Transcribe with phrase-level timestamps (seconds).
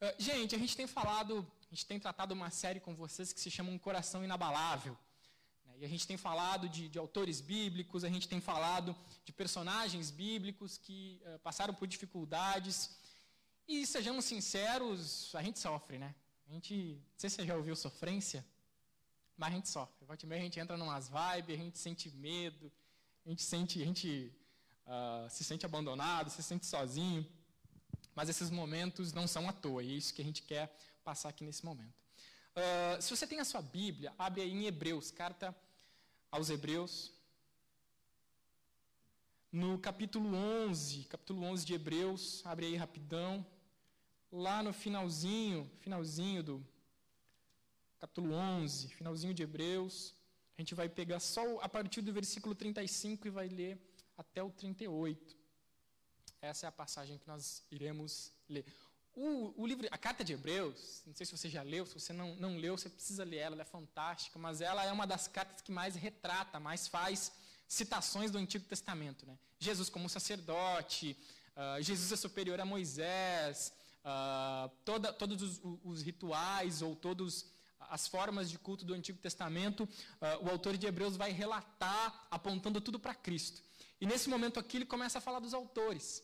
[0.00, 3.40] Uh, gente, a gente tem falado, a gente tem tratado uma série com vocês que
[3.40, 4.96] se chama Um Coração Inabalável.
[5.66, 5.78] Né?
[5.80, 10.12] E a gente tem falado de, de, autores bíblicos, a gente tem falado de personagens
[10.12, 12.96] bíblicos que uh, passaram por dificuldades.
[13.66, 16.14] E sejamos sinceros, a gente sofre, né?
[16.48, 18.46] A gente, não sei se você já ouviu sofrência,
[19.36, 20.06] mas a gente sofre.
[20.06, 22.72] Volta a gente entra numas vibes, a gente sente medo,
[23.26, 24.32] a gente sente, a gente
[24.86, 27.26] uh, se sente abandonado, se sente sozinho.
[28.18, 31.28] Mas esses momentos não são à toa, e é isso que a gente quer passar
[31.28, 31.94] aqui nesse momento.
[32.56, 35.54] Uh, se você tem a sua Bíblia, abre aí em Hebreus, carta
[36.28, 37.12] aos Hebreus.
[39.52, 43.46] No capítulo 11, capítulo 11 de Hebreus, abre aí rapidão.
[44.32, 46.66] Lá no finalzinho, finalzinho do
[48.00, 50.12] capítulo 11, finalzinho de Hebreus,
[50.56, 53.78] a gente vai pegar só a partir do versículo 35 e vai ler
[54.16, 55.38] até o 38.
[56.40, 58.64] Essa é a passagem que nós iremos ler.
[59.14, 62.12] O, o, livro, a carta de Hebreus, não sei se você já leu, se você
[62.12, 65.26] não, não leu, você precisa ler ela, ela é fantástica, mas ela é uma das
[65.26, 67.32] cartas que mais retrata, mais faz
[67.66, 69.26] citações do Antigo Testamento.
[69.26, 69.36] Né?
[69.58, 71.16] Jesus como sacerdote,
[71.56, 73.72] uh, Jesus é superior a Moisés,
[74.04, 77.44] uh, toda, todos os, os, rituais ou todas
[77.80, 82.80] as formas de culto do Antigo Testamento, uh, o autor de Hebreus vai relatar apontando
[82.80, 83.62] tudo para Cristo.
[84.00, 86.22] E nesse momento aqui ele começa a falar dos autores.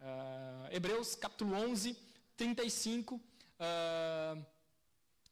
[0.00, 1.96] Uh, Hebreus capítulo 11,
[2.36, 4.46] 35, uh,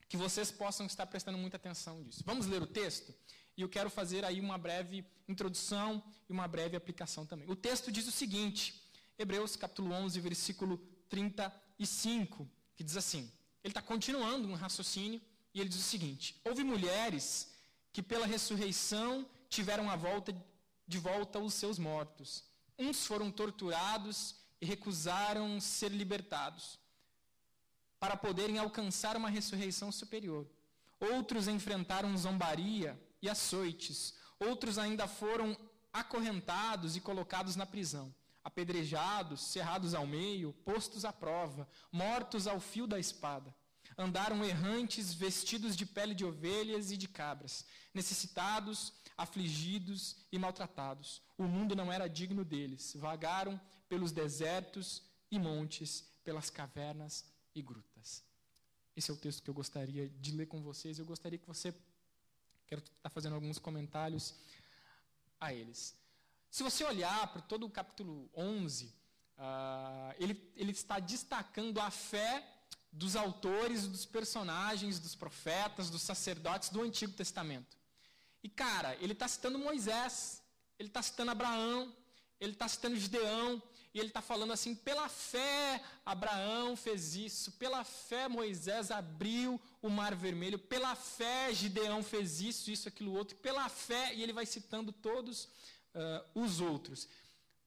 [0.08, 2.22] que vocês possam estar prestando muita atenção nisso.
[2.24, 3.14] Vamos ler o texto?
[3.56, 7.48] E eu quero fazer aí uma breve introdução e uma breve aplicação também.
[7.48, 8.82] O texto diz o seguinte,
[9.18, 13.30] Hebreus capítulo 11, versículo 35, que diz assim,
[13.62, 15.20] ele está continuando um raciocínio,
[15.54, 17.52] e ele diz o seguinte, houve mulheres
[17.92, 20.34] que pela ressurreição tiveram a volta
[20.86, 22.44] de volta os seus mortos.
[22.76, 26.78] Uns foram torturados e recusaram ser libertados,
[27.98, 30.46] para poderem alcançar uma ressurreição superior.
[31.00, 34.14] Outros enfrentaram zombaria e açoites.
[34.38, 35.56] Outros ainda foram
[35.92, 42.86] acorrentados e colocados na prisão, apedrejados, cerrados ao meio, postos à prova, mortos ao fio
[42.86, 43.54] da espada.
[43.96, 51.22] Andaram errantes, vestidos de pele de ovelhas e de cabras, necessitados, afligidos e maltratados.
[51.38, 52.92] O mundo não era digno deles.
[52.96, 53.60] Vagaram
[53.94, 57.24] pelos desertos e montes, pelas cavernas
[57.54, 58.24] e grutas.
[58.96, 60.98] Esse é o texto que eu gostaria de ler com vocês.
[60.98, 61.72] Eu gostaria que você.
[62.66, 64.34] Quero estar fazendo alguns comentários
[65.40, 65.94] a eles.
[66.50, 68.90] Se você olhar para todo o capítulo 11, uh,
[69.38, 72.44] ah, ele, ele está destacando a fé
[72.90, 77.76] dos autores, dos personagens, dos profetas, dos sacerdotes do Antigo Testamento.
[78.42, 80.42] E, cara, ele está citando Moisés,
[80.80, 81.94] ele está citando Abraão,
[82.40, 83.62] ele está citando Gideão,
[83.94, 89.88] e ele está falando assim: pela fé Abraão fez isso, pela fé Moisés abriu o
[89.88, 94.44] mar vermelho, pela fé Gideão fez isso, isso, aquilo, outro, pela fé, e ele vai
[94.44, 95.44] citando todos
[95.94, 97.08] uh, os outros.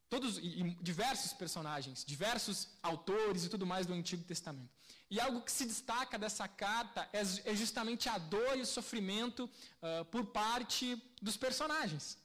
[0.10, 4.70] Todos, e, e diversos personagens, diversos autores e tudo mais do Antigo Testamento.
[5.10, 9.50] E algo que se destaca dessa carta é, é justamente a dor e o sofrimento
[9.82, 12.18] uh, por parte dos personagens.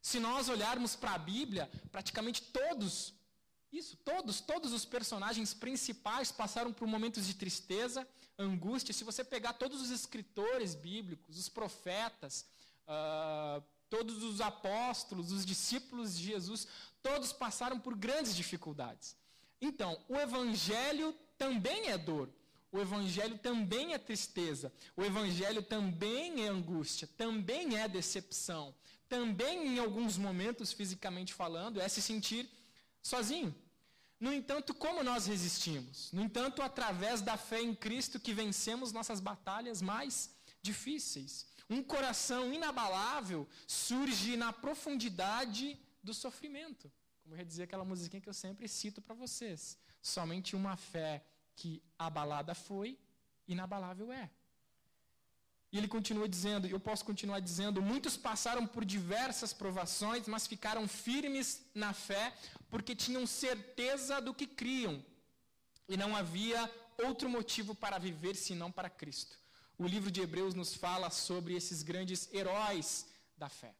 [0.00, 3.14] Se nós olharmos para a Bíblia, praticamente todos,
[3.72, 8.06] isso, todos, todos os personagens principais passaram por momentos de tristeza,
[8.38, 8.92] angústia.
[8.92, 12.44] Se você pegar todos os escritores bíblicos, os profetas,
[12.86, 16.66] uh, todos os apóstolos, os discípulos de Jesus,
[17.02, 19.16] todos passaram por grandes dificuldades.
[19.60, 22.28] Então, o evangelho também é dor.
[22.70, 24.72] O evangelho também é tristeza.
[24.96, 28.74] O evangelho também é angústia, também é decepção.
[29.08, 32.48] Também, em alguns momentos, fisicamente falando, é se sentir
[33.02, 33.54] sozinho.
[34.24, 36.12] No entanto, como nós resistimos?
[36.12, 40.30] No entanto, através da fé em Cristo que vencemos nossas batalhas mais
[40.68, 41.44] difíceis.
[41.68, 46.88] Um coração inabalável surge na profundidade do sofrimento.
[47.24, 49.76] Como já dizia aquela musiquinha que eu sempre cito para vocês.
[50.00, 51.24] Somente uma fé
[51.56, 52.96] que abalada foi,
[53.48, 54.30] inabalável é.
[55.72, 60.86] E ele continua dizendo, eu posso continuar dizendo, muitos passaram por diversas provações, mas ficaram
[60.86, 62.32] firmes na fé,
[62.72, 64.94] porque tinham certeza do que criam.
[65.88, 66.60] E não havia
[67.06, 69.42] outro motivo para viver senão para Cristo
[69.78, 73.74] o livro de Hebreus nos fala sobre esses grandes heróis da fé.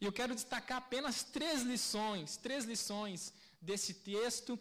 [0.00, 4.60] E eu quero destacar apenas três lições, três lições desse texto, uh,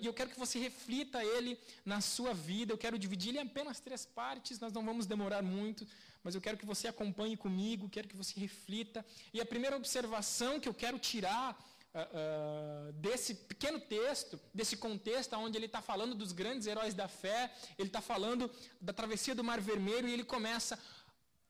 [0.00, 2.72] e eu quero que você reflita ele na sua vida.
[2.72, 5.86] Eu quero dividir ele em apenas três partes, nós não vamos demorar muito,
[6.22, 9.04] mas eu quero que você acompanhe comigo, quero que você reflita.
[9.32, 11.56] E a primeira observação que eu quero tirar
[11.94, 17.52] uh, desse pequeno texto, desse contexto onde ele está falando dos grandes heróis da fé,
[17.78, 18.50] ele está falando
[18.80, 20.78] da travessia do Mar Vermelho e ele começa.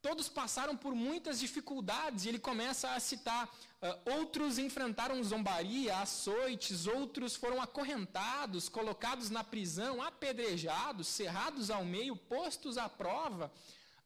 [0.02, 3.48] Todos passaram por muitas dificuldades e ele começa a citar.
[3.80, 12.14] Uh, outros enfrentaram zombaria, açoites, outros foram acorrentados, colocados na prisão, apedrejados, cerrados ao meio,
[12.16, 13.50] postos à prova.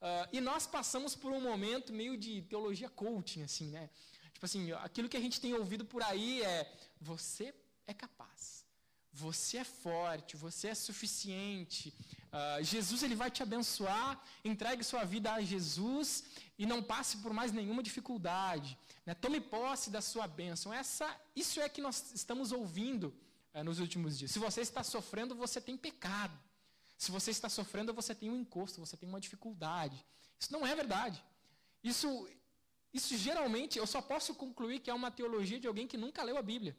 [0.00, 3.90] Uh, e nós passamos por um momento meio de teologia coaching, assim, né?
[4.38, 7.52] Tipo assim, aquilo que a gente tem ouvido por aí é: você
[7.88, 8.64] é capaz,
[9.12, 11.92] você é forte, você é suficiente.
[12.28, 16.22] Uh, Jesus ele vai te abençoar, entregue sua vida a Jesus
[16.56, 18.78] e não passe por mais nenhuma dificuldade.
[19.04, 19.12] Né?
[19.12, 20.72] Tome posse da sua bênção.
[20.72, 23.12] Essa, isso é que nós estamos ouvindo
[23.52, 24.30] uh, nos últimos dias.
[24.30, 26.38] Se você está sofrendo, você tem pecado.
[26.96, 30.06] Se você está sofrendo, você tem um encosto, você tem uma dificuldade.
[30.38, 31.24] Isso não é verdade.
[31.82, 32.28] Isso,
[32.92, 36.36] isso geralmente eu só posso concluir que é uma teologia de alguém que nunca leu
[36.36, 36.76] a Bíblia.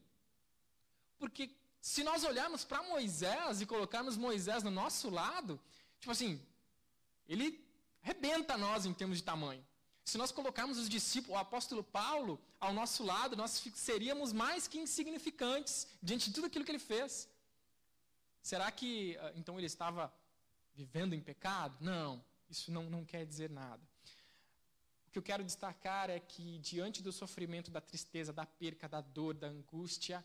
[1.18, 1.52] Porque
[1.82, 5.60] se nós olharmos para Moisés e colocarmos Moisés no nosso lado,
[6.00, 6.42] tipo assim,
[7.28, 7.64] ele
[8.02, 9.66] rebenta nós em termos de tamanho.
[10.04, 14.80] Se nós colocarmos os discípulos, o apóstolo Paulo, ao nosso lado, nós seríamos mais que
[14.80, 17.30] insignificantes diante de tudo aquilo que ele fez.
[18.42, 20.12] Será que ah, então ele estava
[20.74, 21.78] vivendo em pecado?
[21.80, 23.82] Não, isso não, não quer dizer nada.
[25.10, 29.02] O que eu quero destacar é que, diante do sofrimento, da tristeza, da perca, da
[29.02, 30.24] dor, da angústia,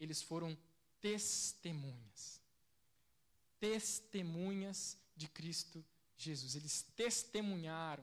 [0.00, 0.56] eles foram
[1.02, 2.40] testemunhas.
[3.58, 5.84] Testemunhas de Cristo
[6.16, 6.56] Jesus.
[6.56, 8.02] Eles testemunharam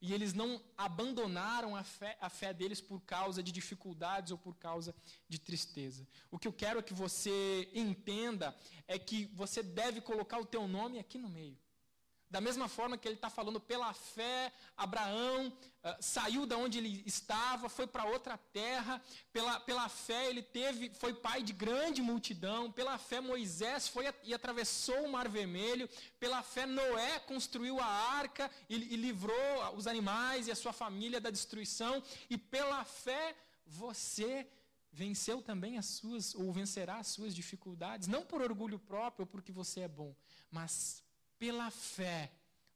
[0.00, 4.56] e eles não abandonaram a fé, a fé deles por causa de dificuldades ou por
[4.56, 4.92] causa
[5.28, 6.04] de tristeza.
[6.32, 8.56] O que eu quero que você entenda
[8.88, 11.56] é que você deve colocar o teu nome aqui no meio.
[12.30, 17.02] Da mesma forma que ele está falando pela fé, Abraão uh, saiu da onde ele
[17.06, 19.02] estava, foi para outra terra.
[19.32, 22.70] Pela, pela fé ele teve, foi pai de grande multidão.
[22.70, 25.88] Pela fé Moisés foi e atravessou o Mar Vermelho.
[26.20, 31.20] Pela fé Noé construiu a arca e, e livrou os animais e a sua família
[31.20, 32.02] da destruição.
[32.28, 33.34] E pela fé
[33.64, 34.46] você
[34.92, 39.52] venceu também as suas ou vencerá as suas dificuldades, não por orgulho próprio ou porque
[39.52, 40.14] você é bom,
[40.50, 41.02] mas
[41.38, 42.30] pela fé,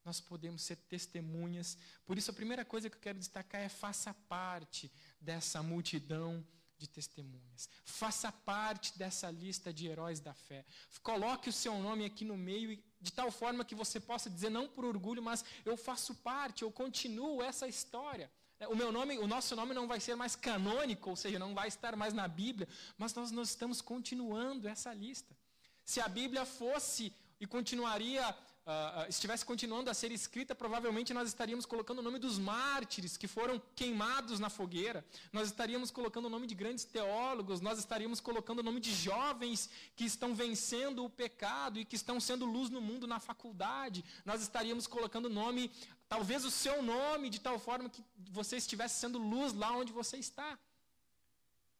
[0.04, 1.78] nós podemos ser testemunhas.
[2.04, 6.44] Por isso, a primeira coisa que eu quero destacar é faça parte dessa multidão
[6.82, 7.68] de testemunhas.
[7.84, 10.64] Faça parte dessa lista de heróis da fé.
[11.02, 14.68] Coloque o seu nome aqui no meio, de tal forma que você possa dizer, não
[14.68, 18.30] por orgulho, mas eu faço parte, eu continuo essa história.
[18.68, 21.68] O meu nome, o nosso nome não vai ser mais canônico, ou seja, não vai
[21.68, 25.36] estar mais na Bíblia, mas nós, nós estamos continuando essa lista.
[25.84, 28.36] Se a Bíblia fosse e continuaria
[28.66, 33.26] uh, estivesse continuando a ser escrita, provavelmente nós estaríamos colocando o nome dos mártires que
[33.26, 38.60] foram queimados na fogueira, nós estaríamos colocando o nome de grandes teólogos, nós estaríamos colocando
[38.60, 42.80] o nome de jovens que estão vencendo o pecado e que estão sendo luz no
[42.80, 45.70] mundo na faculdade, nós estaríamos colocando o nome,
[46.08, 50.16] talvez o seu nome, de tal forma que você estivesse sendo luz lá onde você
[50.16, 50.58] está.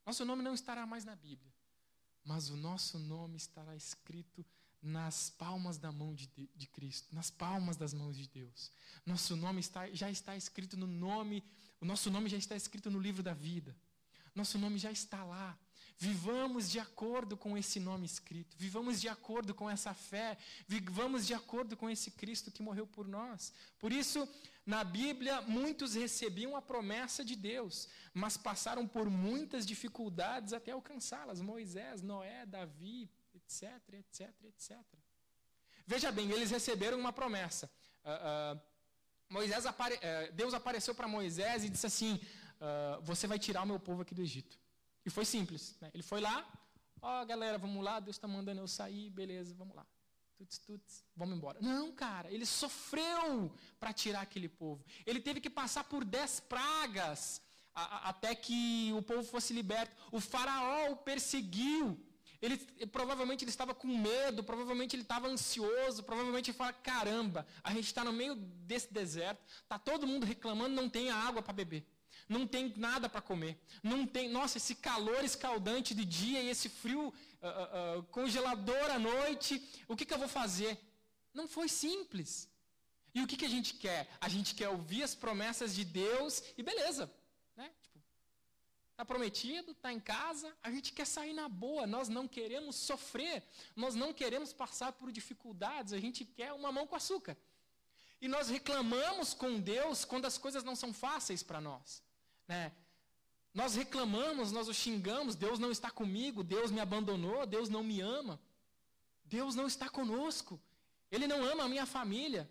[0.05, 1.53] Nosso nome não estará mais na Bíblia,
[2.25, 4.45] mas o nosso nome estará escrito
[4.83, 8.71] nas palmas da mão de, de, Cristo, nas palmas das mãos de Deus.
[9.07, 11.45] Nosso nome está, já está escrito no nome,
[11.81, 13.77] o nosso nome já está escrito no livro da vida.
[14.35, 15.57] Nosso nome já está lá.
[15.99, 20.37] Vivamos de acordo com esse nome escrito, vivamos de acordo com essa fé,
[20.67, 23.53] vivamos de acordo com esse Cristo que morreu por nós.
[23.79, 24.29] Por isso,
[24.67, 31.41] na Bíblia, muitos recebiam a promessa de Deus, mas passaram por muitas dificuldades até alcançá-las.
[31.41, 34.79] Moisés, Noé, Davi, etc, etc, etc.
[35.87, 37.71] Veja bem, eles receberam uma promessa.
[38.05, 38.61] Uh, uh,
[39.29, 42.21] Moisés apare uh, Deus apareceu para Moisés e disse assim:
[43.03, 44.59] Você vai tirar o meu povo aqui do Egito.
[45.05, 45.77] E foi simples.
[45.81, 45.91] Né?
[45.93, 46.47] Ele foi lá,
[47.01, 49.87] ó oh, galera, vamos lá, Deus está mandando eu sair, beleza, vamos lá.
[50.37, 51.59] Tuts, tuts, vamos embora.
[51.61, 54.85] Não, cara, ele sofreu para tirar aquele povo.
[55.05, 57.43] Ele teve que passar por dez pragas
[57.75, 59.97] até que o povo fosse liberto.
[60.11, 61.99] O faraó o perseguiu
[62.43, 62.57] ele,
[62.89, 67.87] provavelmente ele estava com medo, provavelmente ele estava ansioso, provavelmente ele fala, caramba, a gente
[67.87, 71.87] está no meio desse deserto, está todo mundo reclamando, não tem água para beber,
[72.29, 76.69] não tem nada para comer, não tem, nossa, esse calor escaldante de dia e esse
[76.69, 80.77] frio uh, uh, congelador à noite, o que, que eu vou fazer?
[81.33, 82.51] Não foi simples.
[83.15, 84.09] E o que, que a gente quer?
[84.21, 87.13] A gente quer ouvir as promessas de Deus e beleza,
[89.03, 93.43] Está prometido, está em casa, a gente quer sair na boa, nós não queremos sofrer,
[93.75, 97.37] nós não queremos passar por dificuldades, a gente quer uma mão com açúcar.
[98.21, 102.01] E nós reclamamos com Deus quando as coisas não são fáceis para nós.
[102.47, 102.71] Né?
[103.53, 108.01] Nós reclamamos, nós o xingamos, Deus não está comigo, Deus me abandonou, Deus não me
[108.01, 108.41] ama.
[109.25, 110.61] Deus não está conosco.
[111.11, 112.49] Ele não ama a minha família.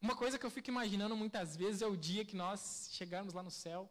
[0.00, 3.42] Uma coisa que eu fico imaginando muitas vezes é o dia que nós chegarmos lá
[3.42, 3.90] no céu.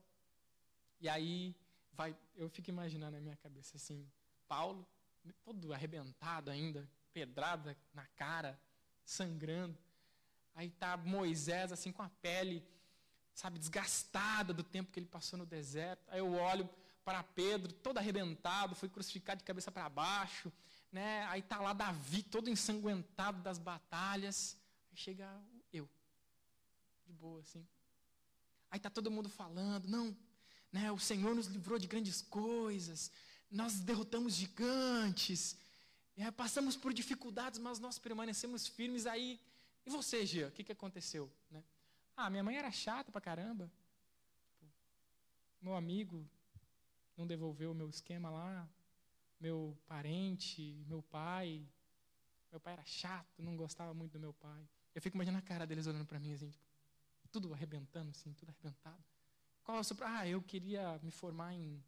[1.02, 1.54] E aí
[1.94, 4.08] vai, eu fico imaginando na minha cabeça assim,
[4.48, 4.88] Paulo,
[5.44, 8.60] todo arrebentado ainda, pedrada na cara,
[9.04, 9.78] sangrando.
[10.56, 12.66] Aí tá Moisés assim com a pele
[13.34, 16.04] sabe, desgastada do tempo que ele passou no deserto.
[16.10, 16.70] Aí eu olho
[17.04, 20.52] para Pedro, todo arrebentado, foi crucificado de cabeça para baixo,
[20.92, 21.26] né?
[21.26, 24.58] Aí tá lá Davi, todo ensanguentado das batalhas.
[24.92, 25.28] Aí chega
[25.72, 25.90] eu,
[27.06, 27.66] de boa assim.
[28.70, 30.16] Aí tá todo mundo falando, não,
[30.74, 30.92] né?
[30.92, 33.12] O Senhor nos livrou de grandes coisas.
[33.50, 35.56] Nós derrotamos gigantes.
[36.18, 39.06] É, passamos por dificuldades, mas nós permanecemos firmes.
[39.06, 39.40] Aí,
[39.86, 41.32] e você, Gia, o que, que aconteceu?
[41.52, 41.64] Né?
[42.18, 43.72] Ah, minha mãe era chata pra caramba.
[45.62, 46.28] Meu amigo
[47.16, 48.68] não devolveu o meu esquema lá.
[49.40, 51.64] Meu parente, meu pai.
[52.52, 54.68] Meu pai era chato, não gostava muito do meu pai.
[54.96, 56.66] Eu fico imaginando a cara deles olhando para mim assim, tipo,
[57.32, 59.04] tudo arrebentando, assim, tudo arrebentado.
[59.64, 59.96] Qual é o seu...
[60.02, 61.84] Ah, eu queria me formar em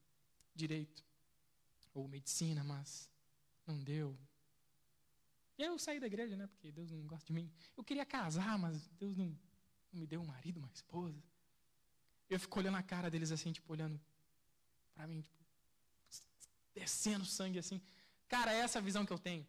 [0.53, 1.03] direito
[1.93, 3.09] ou medicina, mas
[3.65, 4.17] não deu.
[5.57, 6.47] E aí eu saí da igreja, né?
[6.47, 7.51] Porque Deus não gosta de mim.
[7.77, 9.37] Eu queria casar, mas Deus não
[9.95, 11.17] não me deu um marido, uma esposa.
[12.29, 13.99] Eu fico olhando a cara deles assim, tipo, olhando
[14.93, 15.37] para mim, tipo,
[16.73, 17.81] descendo sangue assim.
[18.27, 19.47] Cara, é essa a visão que eu tenho.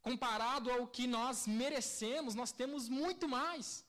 [0.00, 3.84] Comparado ao que nós merecemos, nós temos muito mais.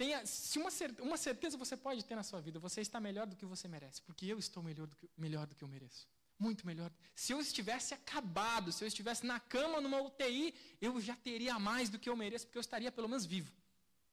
[0.00, 0.70] Tenha, se uma,
[1.02, 4.00] uma certeza você pode ter na sua vida, você está melhor do que você merece,
[4.00, 6.08] porque eu estou melhor do que, melhor do que eu mereço.
[6.38, 6.90] Muito melhor.
[7.14, 11.90] Se eu estivesse acabado, se eu estivesse na cama, numa UTI, eu já teria mais
[11.90, 13.52] do que eu mereço, porque eu estaria pelo menos vivo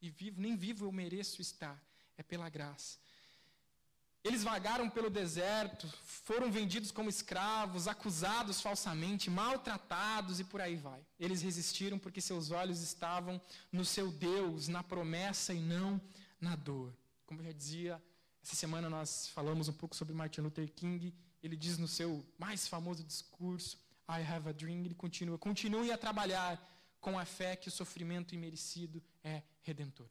[0.02, 1.82] e vivo, nem vivo eu mereço estar,
[2.18, 3.00] é pela graça.
[4.28, 11.02] Eles vagaram pelo deserto, foram vendidos como escravos, acusados falsamente, maltratados e por aí vai.
[11.18, 13.40] Eles resistiram porque seus olhos estavam
[13.72, 16.02] no seu Deus, na promessa e não
[16.42, 16.94] na dor.
[17.26, 18.04] Como eu já dizia,
[18.44, 21.14] essa semana nós falamos um pouco sobre Martin Luther King.
[21.42, 23.78] Ele diz no seu mais famoso discurso,
[24.10, 26.62] I have a dream, ele continua, continue a trabalhar
[27.00, 30.10] com a fé que o sofrimento imerecido é redentor.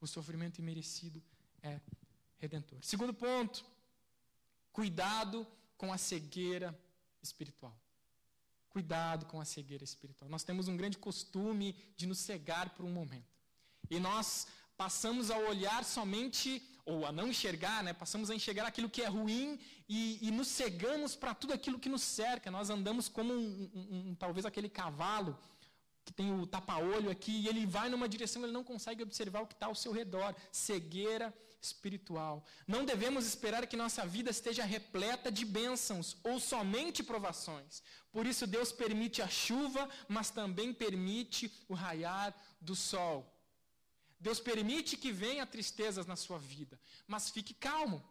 [0.00, 1.22] O sofrimento imerecido
[1.62, 1.78] é
[2.42, 2.78] redentor.
[2.82, 3.64] Segundo ponto,
[4.72, 5.46] cuidado
[5.76, 6.76] com a cegueira
[7.22, 7.74] espiritual.
[8.68, 10.28] Cuidado com a cegueira espiritual.
[10.28, 13.32] Nós temos um grande costume de nos cegar por um momento.
[13.88, 17.92] E nós passamos a olhar somente, ou a não enxergar, né?
[17.92, 21.88] passamos a enxergar aquilo que é ruim e, e nos cegamos para tudo aquilo que
[21.88, 22.50] nos cerca.
[22.50, 25.38] Nós andamos como um, um, um, talvez aquele cavalo
[26.04, 29.46] que tem o tapa-olho aqui, e ele vai numa direção, ele não consegue observar o
[29.46, 30.34] que está ao seu redor.
[30.50, 31.32] Cegueira
[31.62, 32.44] espiritual.
[32.66, 37.82] Não devemos esperar que nossa vida esteja repleta de bênçãos ou somente provações.
[38.10, 43.28] Por isso, Deus permite a chuva, mas também permite o raiar do sol.
[44.18, 48.04] Deus permite que venha tristezas na sua vida, mas fique calmo.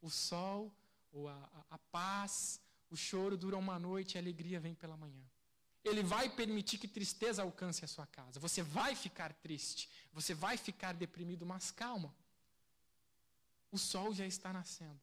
[0.00, 0.72] O sol,
[1.12, 4.96] ou a, a, a paz, o choro dura uma noite e a alegria vem pela
[4.96, 5.24] manhã.
[5.84, 8.40] Ele vai permitir que tristeza alcance a sua casa.
[8.40, 12.14] Você vai ficar triste, você vai ficar deprimido, mas calma.
[13.74, 15.00] O sol já está nascendo.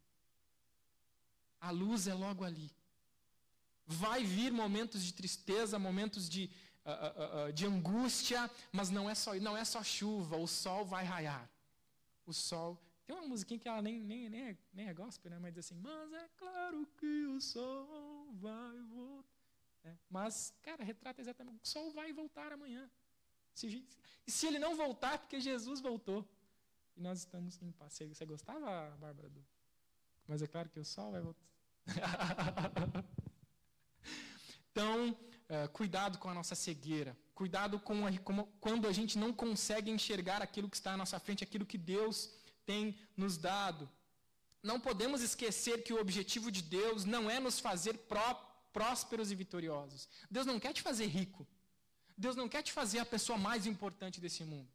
[1.60, 2.72] A luz é logo ali.
[3.86, 6.50] Vai vir momentos de tristeza, momentos de,
[6.86, 10.86] uh, uh, uh, de angústia, mas não é, só, não é só chuva, o sol
[10.86, 11.50] vai raiar.
[12.26, 12.82] O sol.
[13.06, 15.38] Tem uma musiquinha que ela nem, nem, nem, é, nem é gospel, né?
[15.38, 19.28] mas diz assim: Mas é claro que o sol vai voltar.
[19.84, 21.60] É, mas, cara, retrata exatamente.
[21.62, 22.90] O sol vai voltar amanhã.
[23.54, 23.86] Se,
[24.26, 26.26] se ele não voltar, porque Jesus voltou.
[27.02, 27.94] Nós estamos em paz.
[27.94, 29.30] Você, você gostava, Bárbara?
[29.30, 29.44] Do...
[30.28, 31.46] Mas é claro que o sol vai voltar.
[34.72, 35.18] então,
[35.50, 37.18] é, cuidado com a nossa cegueira.
[37.34, 41.20] Cuidado com, a, com quando a gente não consegue enxergar aquilo que está à nossa
[41.20, 42.32] frente, aquilo que Deus
[42.66, 43.90] tem nos dado.
[44.62, 49.36] Não podemos esquecer que o objetivo de Deus não é nos fazer próprios prósperos e
[49.36, 50.08] vitoriosos.
[50.30, 51.48] Deus não quer te fazer rico.
[52.18, 54.70] Deus não quer te fazer a pessoa mais importante desse mundo.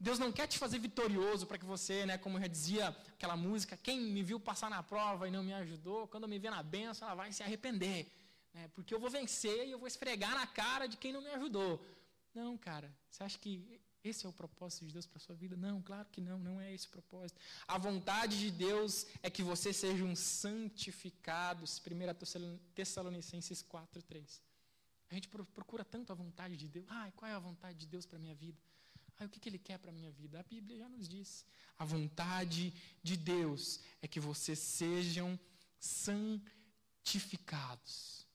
[0.00, 3.76] Deus não quer te fazer vitorioso para que você, né, como já dizia aquela música,
[3.76, 7.08] quem me viu passar na prova e não me ajudou, quando me vê na benção,
[7.08, 8.10] ela vai se arrepender.
[8.52, 11.30] Né, porque eu vou vencer e eu vou esfregar na cara de quem não me
[11.30, 11.84] ajudou.
[12.34, 15.56] Não, cara, você acha que esse é o propósito de Deus para a sua vida?
[15.56, 17.40] Não, claro que não, não é esse o propósito.
[17.66, 21.64] A vontade de Deus é que você seja um santificado.
[21.64, 24.42] 1 Tessalonicenses 4, 3.
[25.10, 26.84] A gente procura tanto a vontade de Deus.
[26.88, 28.60] Ai, qual é a vontade de Deus para a minha vida?
[29.18, 30.40] Ah, o que, que ele quer para a minha vida?
[30.40, 31.46] A Bíblia já nos diz.
[31.78, 35.38] A vontade de Deus é que vocês sejam
[35.78, 38.26] santificados.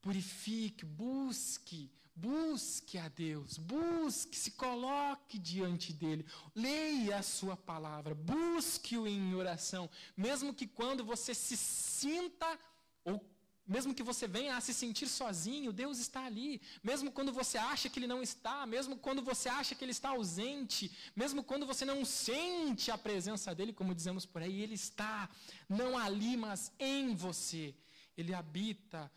[0.00, 6.24] Purifique, busque, busque a Deus, busque, se coloque diante dele,
[6.54, 12.58] leia a sua palavra, busque-o em oração, mesmo que quando você se sinta
[13.04, 13.18] ou
[13.66, 16.60] mesmo que você venha a se sentir sozinho, Deus está ali.
[16.82, 20.10] Mesmo quando você acha que Ele não está, mesmo quando você acha que Ele está
[20.10, 25.30] ausente, mesmo quando você não sente a presença dEle, como dizemos por aí, Ele está,
[25.68, 27.74] não ali, mas em você.
[28.16, 29.10] Ele habita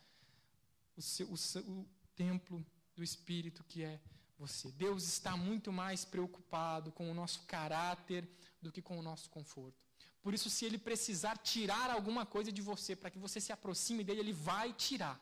[0.96, 1.86] o, seu, o, seu, o
[2.16, 2.64] templo
[2.96, 4.00] do Espírito que é
[4.38, 4.70] você.
[4.72, 8.28] Deus está muito mais preocupado com o nosso caráter
[8.62, 9.87] do que com o nosso conforto.
[10.28, 14.04] Por isso, se ele precisar tirar alguma coisa de você para que você se aproxime
[14.04, 15.18] dele, ele vai tirar.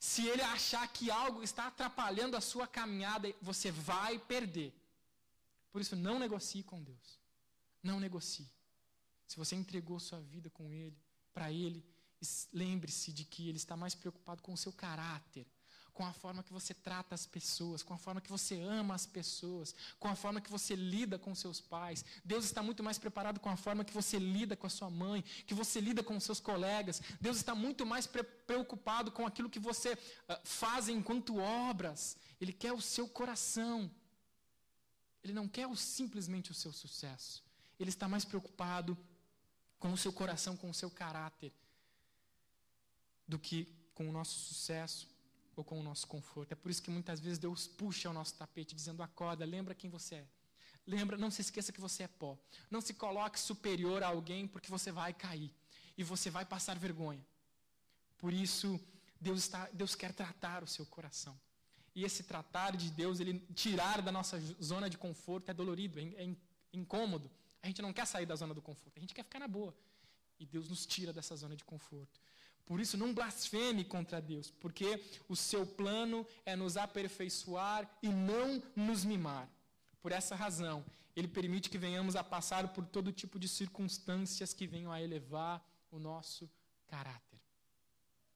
[0.00, 4.74] Se ele achar que algo está atrapalhando a sua caminhada, você vai perder.
[5.70, 7.20] Por isso, não negocie com Deus.
[7.84, 8.50] Não negocie.
[9.28, 10.98] Se você entregou sua vida com Ele,
[11.32, 11.80] para Ele,
[12.52, 15.46] lembre-se de que Ele está mais preocupado com o seu caráter
[15.94, 19.06] com a forma que você trata as pessoas, com a forma que você ama as
[19.06, 22.04] pessoas, com a forma que você lida com seus pais.
[22.24, 25.22] Deus está muito mais preparado com a forma que você lida com a sua mãe,
[25.46, 27.00] que você lida com os seus colegas.
[27.20, 32.16] Deus está muito mais pre preocupado com aquilo que você uh, faz enquanto obras.
[32.38, 33.90] Ele quer o seu coração.
[35.22, 37.42] Ele não quer o, simplesmente o seu sucesso.
[37.80, 38.98] Ele está mais preocupado
[39.78, 41.52] com o seu coração, com o seu caráter,
[43.26, 45.13] do que com o nosso sucesso
[45.56, 46.52] ou com o nosso conforto.
[46.52, 49.90] É por isso que muitas vezes Deus puxa o nosso tapete dizendo: acorda, lembra quem
[49.90, 50.26] você é.
[50.86, 52.38] Lembra, não se esqueça que você é pó.
[52.70, 55.50] Não se coloque superior a alguém porque você vai cair
[55.96, 57.24] e você vai passar vergonha.
[58.18, 58.78] Por isso,
[59.20, 61.38] Deus, está, Deus quer tratar o seu coração.
[61.94, 66.24] E esse tratar de Deus, ele tirar da nossa zona de conforto é dolorido, é,
[66.24, 66.36] é
[66.72, 67.30] incômodo.
[67.62, 69.74] A gente não quer sair da zona do conforto, a gente quer ficar na boa.
[70.38, 72.20] E Deus nos tira dessa zona de conforto.
[72.66, 78.62] Por isso, não blasfeme contra Deus, porque o seu plano é nos aperfeiçoar e não
[78.74, 79.48] nos mimar.
[80.00, 84.66] Por essa razão, ele permite que venhamos a passar por todo tipo de circunstâncias que
[84.66, 86.50] venham a elevar o nosso
[86.86, 87.40] caráter.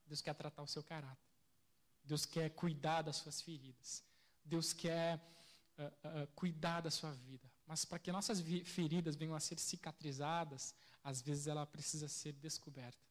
[0.06, 1.28] Deus quer tratar o seu caráter.
[2.04, 4.02] Deus quer cuidar das suas feridas.
[4.44, 5.16] Deus quer
[5.78, 7.50] uh, uh, cuidar da sua vida.
[7.66, 10.74] Mas para que nossas feridas venham a ser cicatrizadas,
[11.04, 13.07] às vezes ela precisa ser descoberta.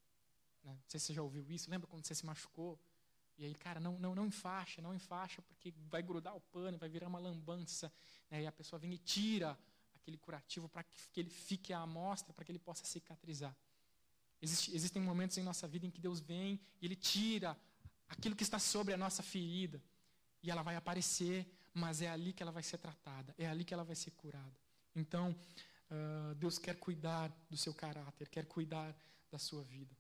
[0.68, 0.74] Né?
[0.74, 1.70] Não sei se você já ouviu isso.
[1.72, 2.80] Lembra quando você se machucou?
[3.38, 6.90] E aí, cara, não, não, não enfaixa, não enfaixa, porque vai grudar o pano, vai
[6.90, 7.92] virar uma lambança.
[8.30, 8.44] Né?
[8.44, 9.58] E a pessoa vem e tira
[9.96, 13.56] aquele curativo para que ele fique à amostra, para que ele possa cicatrizar.
[14.42, 17.58] Existe, existem momentos em nossa vida em que Deus vem e Ele tira
[18.08, 19.82] aquilo que está sobre a nossa ferida.
[20.44, 23.74] E ela vai aparecer, mas é ali que ela vai ser tratada, é ali que
[23.74, 24.56] ela vai ser curada.
[24.96, 25.36] Então,
[25.92, 28.96] uh, Deus quer cuidar do seu caráter, quer cuidar
[29.32, 29.96] da sua vida.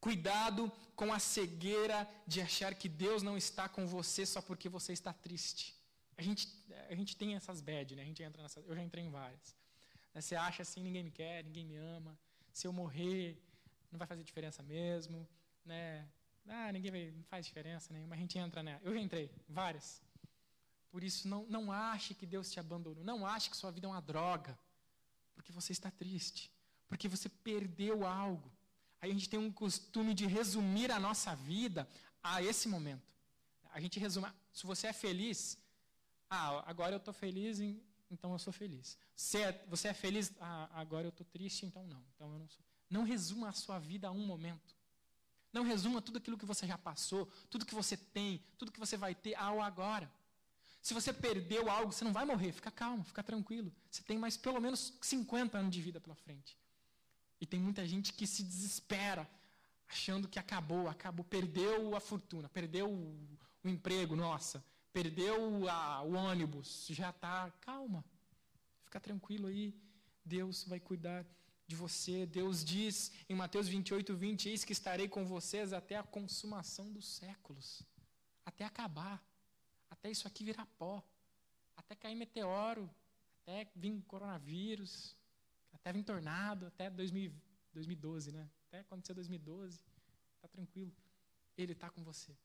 [0.00, 4.92] Cuidado com a cegueira de achar que Deus não está com você só porque você
[4.92, 5.76] está triste.
[6.16, 6.48] A gente,
[6.88, 8.02] a gente tem essas bad, né?
[8.02, 9.54] A gente entra nessa, eu já entrei em várias.
[10.14, 12.18] Você acha assim, ninguém me quer, ninguém me ama.
[12.52, 13.42] Se eu morrer,
[13.92, 15.28] não vai fazer diferença mesmo,
[15.64, 16.08] né?
[16.48, 18.14] Ah, ninguém vai, não faz diferença nenhuma.
[18.14, 18.80] A gente entra né?
[18.82, 20.02] Eu já entrei, várias.
[20.90, 23.04] Por isso, não, não ache que Deus te abandonou.
[23.04, 24.58] Não ache que sua vida é uma droga.
[25.34, 26.50] Porque você está triste.
[26.88, 28.50] Porque você perdeu algo
[29.00, 31.88] a gente tem um costume de resumir a nossa vida
[32.22, 33.08] a esse momento.
[33.72, 35.56] A gente resume, se você é feliz,
[36.28, 37.60] ah, agora eu estou feliz,
[38.10, 38.98] então eu sou feliz.
[39.14, 42.02] Se é, você é feliz, ah, agora eu estou triste, então não.
[42.14, 42.64] Então eu não sou.
[42.90, 44.74] Não resuma a sua vida a um momento.
[45.52, 48.96] Não resuma tudo aquilo que você já passou, tudo que você tem, tudo que você
[48.96, 50.10] vai ter ao agora.
[50.82, 53.72] Se você perdeu algo, você não vai morrer, fica calmo, fica tranquilo.
[53.90, 56.56] Você tem mais pelo menos 50 anos de vida pela frente.
[57.40, 59.28] E tem muita gente que se desespera,
[59.88, 66.12] achando que acabou, acabou, perdeu a fortuna, perdeu o, o emprego, nossa, perdeu a, o
[66.12, 68.04] ônibus, já está, calma,
[68.84, 69.74] fica tranquilo aí,
[70.24, 71.24] Deus vai cuidar
[71.66, 72.26] de você.
[72.26, 77.06] Deus diz em Mateus 28, 20: Eis que estarei com vocês até a consumação dos
[77.06, 77.82] séculos,
[78.44, 79.22] até acabar,
[79.88, 81.02] até isso aqui virar pó,
[81.76, 82.90] até cair meteoro,
[83.42, 85.16] até vir coronavírus,
[85.80, 87.32] até vir tornado, até 2000,
[87.72, 88.48] 2012, né?
[88.68, 89.80] Até acontecer 2012,
[90.36, 90.92] está tranquilo.
[91.56, 92.36] Ele está com você.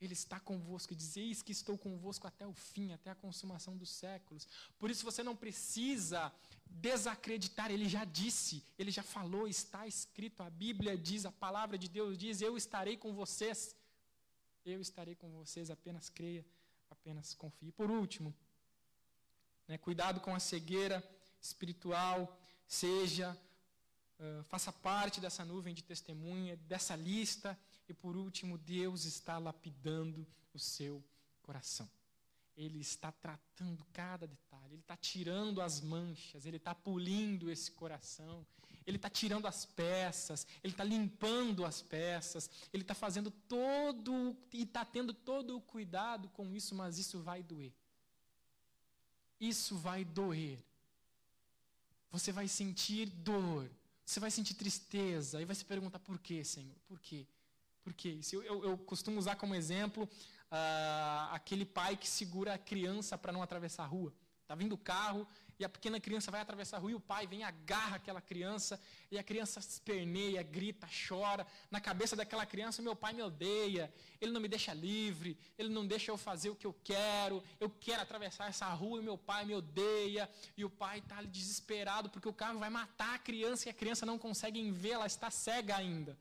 [0.00, 0.94] Ele está convosco.
[0.94, 4.46] Diz: Eis que estou convosco até o fim, até a consumação dos séculos.
[4.78, 6.32] Por isso você não precisa
[6.66, 7.70] desacreditar.
[7.70, 10.42] Ele já disse, ele já falou, está escrito.
[10.42, 13.74] A Bíblia diz, a palavra de Deus diz: Eu estarei com vocês.
[14.64, 15.70] Eu estarei com vocês.
[15.70, 16.44] Apenas creia,
[16.90, 17.72] apenas confie.
[17.72, 18.34] Por último,
[19.66, 19.76] Né?
[19.78, 21.02] Cuidado com a cegueira
[21.40, 23.36] espiritual, seja,
[24.20, 27.58] uh, faça parte dessa nuvem de testemunha, dessa lista.
[27.88, 31.02] E por último, Deus está lapidando o seu
[31.42, 31.88] coração.
[32.54, 38.44] Ele está tratando cada detalhe, ele está tirando as manchas, ele está polindo esse coração,
[38.84, 44.62] ele está tirando as peças, ele está limpando as peças, ele está fazendo todo e
[44.62, 47.72] está tendo todo o cuidado com isso, mas isso vai doer.
[49.38, 50.58] Isso vai doer.
[52.10, 53.70] Você vai sentir dor,
[54.04, 56.74] você vai sentir tristeza, e vai se perguntar por quê, Senhor?
[56.86, 57.26] Por quê?
[57.82, 58.36] Por quê isso?
[58.36, 63.32] Eu, eu, eu costumo usar como exemplo uh, aquele pai que segura a criança para
[63.32, 64.12] não atravessar a rua.
[64.42, 65.26] Está vindo o carro
[65.58, 68.80] e a pequena criança vai atravessar a rua e o pai vem, agarra aquela criança
[69.10, 71.44] e a criança esperneia, grita, chora.
[71.68, 75.84] Na cabeça daquela criança, meu pai me odeia, ele não me deixa livre, ele não
[75.84, 79.44] deixa eu fazer o que eu quero, eu quero atravessar essa rua e meu pai
[79.44, 80.30] me odeia.
[80.56, 83.74] E o pai está ali desesperado porque o carro vai matar a criança e a
[83.74, 86.16] criança não consegue ver, ela está cega ainda.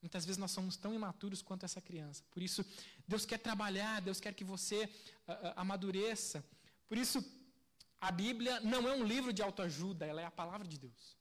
[0.00, 2.22] Muitas vezes nós somos tão imaturos quanto essa criança.
[2.30, 2.64] Por isso,
[3.06, 6.44] Deus quer trabalhar, Deus quer que você uh, uh, amadureça.
[6.88, 7.20] Por isso,
[8.00, 11.16] a Bíblia não é um livro de autoajuda, ela é a palavra de Deus.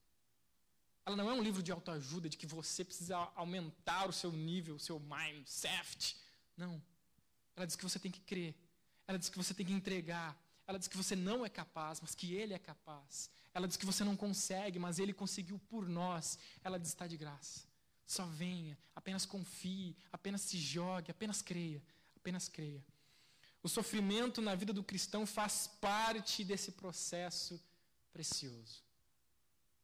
[1.06, 4.76] Ela não é um livro de autoajuda, de que você precisa aumentar o seu nível,
[4.76, 6.18] o seu mindset.
[6.56, 6.82] Não.
[7.56, 8.54] Ela diz que você tem que crer.
[9.08, 10.38] Ela diz que você tem que entregar.
[10.68, 13.30] Ela diz que você não é capaz, mas que Ele é capaz.
[13.54, 16.38] Ela diz que você não consegue, mas Ele conseguiu por nós.
[16.62, 17.66] Ela diz: está de graça.
[18.06, 21.82] Só venha, apenas confie, apenas se jogue, apenas creia.
[22.18, 22.84] Apenas creia.
[23.64, 27.62] O sofrimento na vida do cristão faz parte desse processo
[28.12, 28.84] precioso.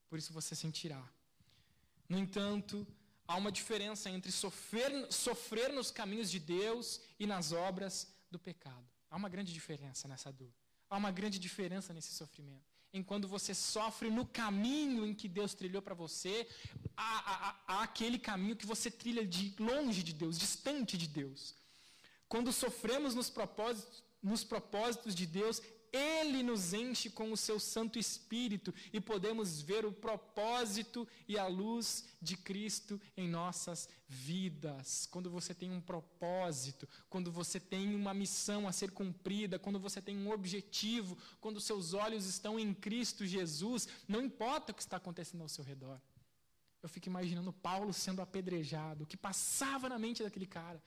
[0.09, 1.03] Por isso você sentirá.
[2.07, 2.85] No entanto,
[3.27, 8.87] há uma diferença entre sofrer, sofrer nos caminhos de Deus e nas obras do pecado.
[9.09, 10.53] Há uma grande diferença nessa dor.
[10.89, 12.73] Há uma grande diferença nesse sofrimento.
[12.93, 16.47] Enquanto você sofre no caminho em que Deus trilhou para você,
[16.95, 21.55] há, há, há aquele caminho que você trilha de longe de Deus, distante de Deus.
[22.33, 27.99] Quando sofremos nos propósitos, nos propósitos de Deus, Ele nos enche com o seu Santo
[27.99, 35.05] Espírito e podemos ver o propósito e a luz de Cristo em nossas vidas.
[35.11, 40.01] Quando você tem um propósito, quando você tem uma missão a ser cumprida, quando você
[40.01, 44.97] tem um objetivo, quando seus olhos estão em Cristo Jesus, não importa o que está
[44.97, 46.01] acontecendo ao seu redor.
[46.81, 50.81] Eu fico imaginando Paulo sendo apedrejado, o que passava na mente daquele cara.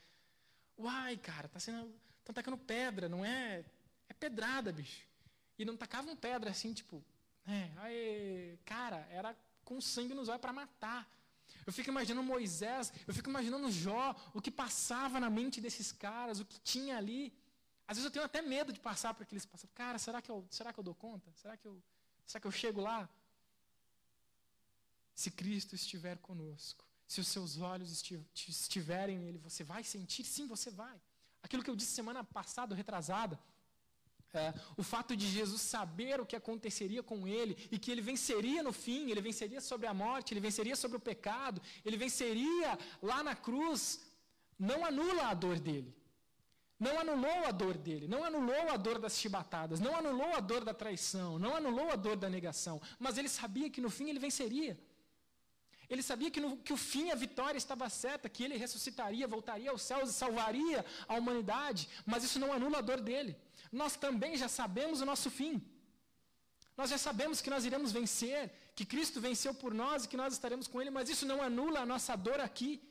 [0.77, 1.93] Uai, cara, tá sendo.
[2.19, 3.65] Estão tacando pedra, não é.
[4.09, 5.05] É pedrada, bicho.
[5.57, 7.03] E não tacavam pedra assim, tipo.
[7.47, 11.09] É, aí, cara, era com sangue nos olhos para matar.
[11.65, 16.39] Eu fico imaginando Moisés, eu fico imaginando Jó, o que passava na mente desses caras,
[16.39, 17.33] o que tinha ali.
[17.87, 19.71] Às vezes eu tenho até medo de passar por aqueles passavam.
[19.73, 21.29] Cara, será que eu, será que eu dou conta?
[21.35, 21.81] Será que eu,
[22.25, 23.09] será que eu chego lá?
[25.15, 27.89] Se Cristo estiver conosco, se os seus olhos
[28.35, 30.23] estiverem nele, você vai sentir?
[30.25, 30.99] Sim, você vai.
[31.41, 33.39] Aquilo que eu disse semana passada, retrasada,
[34.33, 38.61] é, o fato de Jesus saber o que aconteceria com ele e que ele venceria
[38.61, 43.23] no fim, ele venceria sobre a morte, ele venceria sobre o pecado, ele venceria lá
[43.23, 44.01] na cruz,
[44.59, 45.95] não anula a dor dele.
[46.79, 50.63] Não anulou a dor dele, não anulou a dor das chibatadas, não anulou a dor
[50.63, 54.19] da traição, não anulou a dor da negação, mas ele sabia que no fim ele
[54.19, 54.77] venceria.
[55.89, 59.69] Ele sabia que, no, que o fim, a vitória estava certa, que ele ressuscitaria, voltaria
[59.71, 63.37] aos céus e salvaria a humanidade, mas isso não anula a dor dele.
[63.71, 65.61] Nós também já sabemos o nosso fim.
[66.75, 70.33] Nós já sabemos que nós iremos vencer, que Cristo venceu por nós e que nós
[70.33, 72.81] estaremos com Ele, mas isso não anula a nossa dor aqui,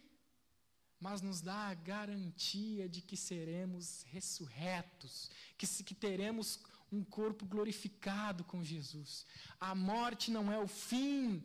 [0.98, 6.59] mas nos dá a garantia de que seremos ressurretos, que, que teremos
[6.90, 9.26] um corpo glorificado com Jesus.
[9.61, 11.44] A morte não é o fim,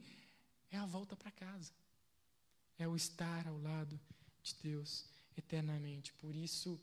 [0.72, 1.01] é a volta.
[2.82, 4.00] É o estar ao lado
[4.42, 5.06] de Deus
[5.38, 6.12] eternamente.
[6.14, 6.80] Por isso,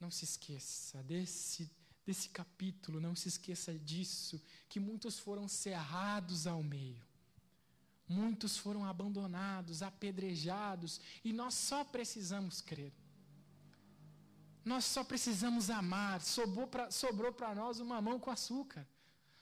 [0.00, 1.70] não se esqueça desse,
[2.06, 7.04] desse capítulo, não se esqueça disso, que muitos foram cerrados ao meio.
[8.08, 12.94] Muitos foram abandonados, apedrejados, e nós só precisamos crer.
[14.64, 16.22] Nós só precisamos amar.
[16.22, 18.86] Sobrou para nós uma mão com açúcar.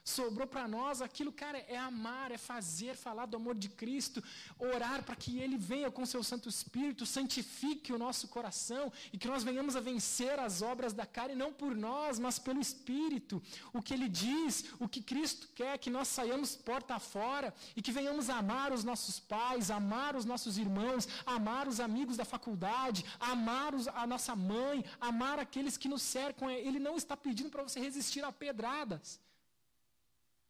[0.03, 4.21] Sobrou para nós aquilo, cara, é amar, é fazer, falar do amor de Cristo,
[4.59, 9.29] orar para que Ele venha com seu Santo Espírito, santifique o nosso coração e que
[9.29, 13.41] nós venhamos a vencer as obras da carne, não por nós, mas pelo Espírito.
[13.71, 17.93] O que Ele diz, o que Cristo quer, que nós saiamos porta fora e que
[17.93, 23.05] venhamos a amar os nossos pais, amar os nossos irmãos, amar os amigos da faculdade,
[23.21, 26.49] amar os, a nossa mãe, amar aqueles que nos cercam.
[26.49, 29.23] Ele não está pedindo para você resistir a pedradas.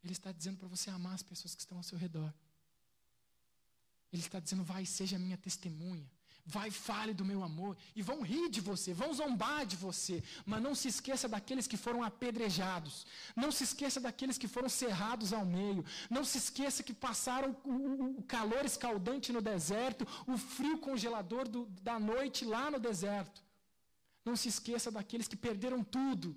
[0.04, 2.34] Ele está dizendo para você amar as pessoas que estão ao seu redor.
[4.12, 6.10] Ele está dizendo: vai, seja minha testemunha.
[6.46, 7.78] Vai, fale do meu amor.
[7.96, 10.22] E vão rir de você, vão zombar de você.
[10.46, 13.06] Mas não se esqueça daqueles que foram apedrejados.
[13.34, 15.86] Não se esqueça daqueles que foram cerrados ao meio.
[16.10, 21.98] Não se esqueça que passaram o, calor escaldante no deserto, o frio congelador do, da
[21.98, 23.42] noite lá no deserto.
[24.26, 26.36] Não se esqueça daqueles que perderam tudo.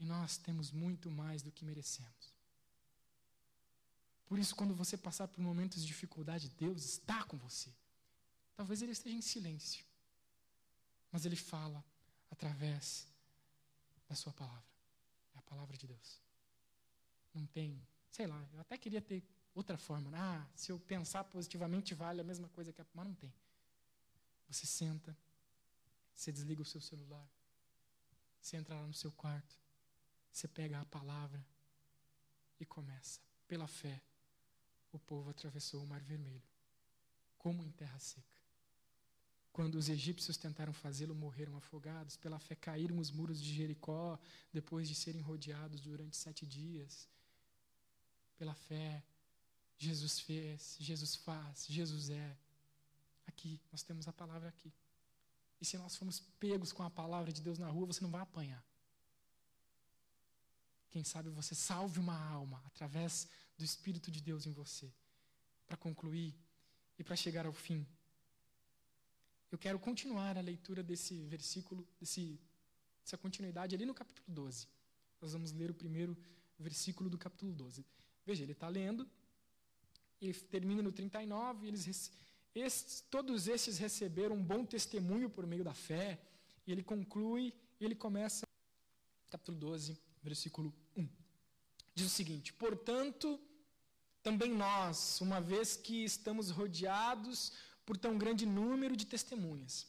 [0.00, 2.37] E nós temos muito mais do que merecemos.
[4.28, 7.72] Por isso, quando você passar por momentos de dificuldade, Deus está com você.
[8.54, 9.84] Talvez ele esteja em silêncio,
[11.10, 11.82] mas ele fala
[12.30, 13.06] através
[14.06, 14.68] da sua palavra.
[15.34, 16.20] É a palavra de Deus.
[17.32, 20.10] Não tem, sei lá, eu até queria ter outra forma.
[20.14, 22.86] Ah, se eu pensar positivamente vale a mesma coisa que a.
[22.92, 23.32] Mas não tem.
[24.50, 25.16] Você senta,
[26.14, 27.26] você desliga o seu celular,
[28.42, 29.56] você entra lá no seu quarto,
[30.30, 31.42] você pega a palavra
[32.60, 33.20] e começa.
[33.46, 34.02] Pela fé,
[34.92, 36.42] o povo atravessou o Mar Vermelho,
[37.36, 38.38] como em terra seca.
[39.52, 42.16] Quando os egípcios tentaram fazê-lo, morreram afogados.
[42.16, 44.16] Pela fé caíram os muros de Jericó,
[44.52, 47.08] depois de serem rodeados durante sete dias.
[48.36, 49.02] Pela fé,
[49.76, 52.36] Jesus fez, Jesus faz, Jesus é.
[53.26, 54.72] Aqui, nós temos a palavra aqui.
[55.60, 58.20] E se nós formos pegos com a palavra de Deus na rua, você não vai
[58.20, 58.64] apanhar.
[60.90, 64.90] Quem sabe você salve uma alma através do Espírito de Deus em você.
[65.66, 66.34] Para concluir
[66.98, 67.86] e para chegar ao fim,
[69.50, 72.38] eu quero continuar a leitura desse versículo, desse,
[73.02, 74.66] dessa continuidade ali no capítulo 12.
[75.20, 76.16] Nós vamos ler o primeiro
[76.58, 77.84] versículo do capítulo 12.
[78.26, 79.08] Veja, ele está lendo,
[80.20, 81.68] e termina no 39, e
[82.54, 86.20] eles, todos esses receberam um bom testemunho por meio da fé,
[86.66, 88.46] e ele conclui, e ele começa,
[89.30, 91.08] capítulo 12, versículo 1.
[91.94, 93.40] Diz o seguinte: Portanto,
[94.22, 97.52] também nós, uma vez que estamos rodeados
[97.86, 99.86] por tão grande número de testemunhas.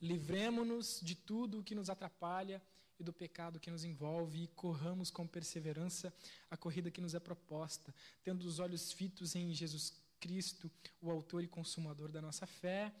[0.00, 2.62] Livremo-nos de tudo o que nos atrapalha
[2.98, 6.14] e do pecado que nos envolve e corramos com perseverança
[6.50, 11.42] a corrida que nos é proposta, tendo os olhos fitos em Jesus Cristo, o autor
[11.42, 12.94] e consumador da nossa fé.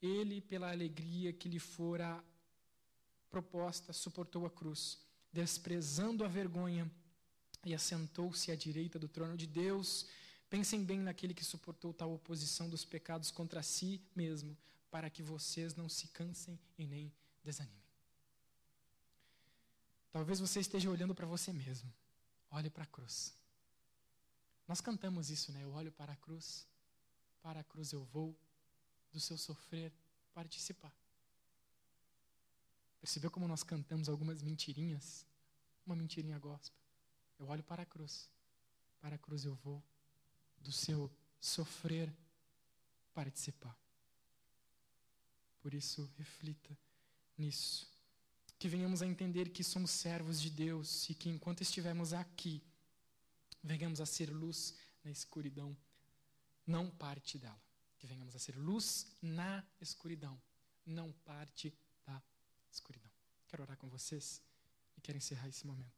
[0.00, 2.22] Ele, pela alegria que lhe fora
[3.30, 4.98] proposta, suportou a cruz,
[5.32, 6.90] desprezando a vergonha,
[7.64, 10.06] e assentou-se à direita do trono de Deus.
[10.48, 14.56] Pensem bem naquele que suportou tal oposição dos pecados contra si mesmo,
[14.90, 17.12] para que vocês não se cansem e nem
[17.44, 17.78] desanimem.
[20.10, 21.92] Talvez você esteja olhando para você mesmo.
[22.50, 23.34] Olhe para a cruz.
[24.66, 25.62] Nós cantamos isso, né?
[25.62, 26.66] Eu olho para a cruz,
[27.42, 28.34] para a cruz eu vou,
[29.12, 29.92] do seu sofrer
[30.32, 30.92] participar.
[33.00, 35.26] Percebeu como nós cantamos algumas mentirinhas?
[35.86, 36.78] Uma mentirinha gospel.
[37.38, 38.28] Eu olho para a cruz,
[39.00, 39.82] para a cruz eu vou,
[40.60, 42.12] do seu sofrer
[43.14, 43.76] participar.
[45.60, 46.76] Por isso, reflita
[47.36, 47.88] nisso.
[48.58, 52.62] Que venhamos a entender que somos servos de Deus e que enquanto estivermos aqui,
[53.62, 55.76] venhamos a ser luz na escuridão,
[56.66, 57.60] não parte dela.
[57.98, 60.40] Que venhamos a ser luz na escuridão,
[60.84, 61.76] não parte da
[62.72, 63.10] escuridão.
[63.46, 64.42] Quero orar com vocês
[64.96, 65.97] e quero encerrar esse momento.